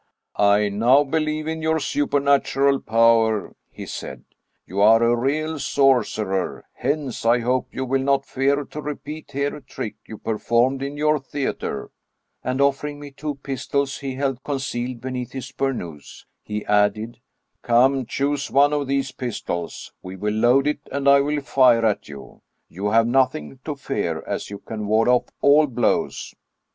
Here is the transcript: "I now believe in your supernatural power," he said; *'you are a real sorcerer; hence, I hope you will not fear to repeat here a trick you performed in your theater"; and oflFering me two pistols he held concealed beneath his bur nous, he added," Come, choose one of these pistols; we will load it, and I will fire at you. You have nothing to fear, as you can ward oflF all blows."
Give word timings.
"I 0.37 0.69
now 0.69 1.03
believe 1.03 1.47
in 1.47 1.61
your 1.61 1.79
supernatural 1.79 2.79
power," 2.79 3.55
he 3.69 3.85
said; 3.85 4.23
*'you 4.65 4.81
are 4.81 5.03
a 5.03 5.15
real 5.15 5.59
sorcerer; 5.59 6.65
hence, 6.73 7.23
I 7.23 7.37
hope 7.41 7.67
you 7.71 7.85
will 7.85 8.01
not 8.01 8.25
fear 8.25 8.63
to 8.65 8.81
repeat 8.81 9.31
here 9.33 9.55
a 9.57 9.61
trick 9.61 9.97
you 10.07 10.17
performed 10.17 10.81
in 10.81 10.97
your 10.97 11.19
theater"; 11.19 11.91
and 12.43 12.59
oflFering 12.59 12.97
me 12.97 13.11
two 13.11 13.35
pistols 13.43 13.99
he 13.99 14.15
held 14.15 14.43
concealed 14.43 15.01
beneath 15.01 15.33
his 15.33 15.51
bur 15.51 15.71
nous, 15.71 16.25
he 16.41 16.65
added," 16.65 17.19
Come, 17.61 18.07
choose 18.07 18.49
one 18.49 18.73
of 18.73 18.87
these 18.87 19.11
pistols; 19.11 19.93
we 20.01 20.15
will 20.15 20.33
load 20.33 20.65
it, 20.65 20.79
and 20.91 21.07
I 21.07 21.19
will 21.21 21.41
fire 21.41 21.85
at 21.85 22.09
you. 22.09 22.41
You 22.67 22.89
have 22.89 23.05
nothing 23.05 23.59
to 23.65 23.75
fear, 23.75 24.23
as 24.25 24.49
you 24.49 24.57
can 24.57 24.87
ward 24.87 25.07
oflF 25.07 25.27
all 25.41 25.67
blows." 25.67 26.33